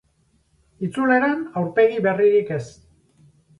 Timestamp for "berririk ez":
2.09-2.65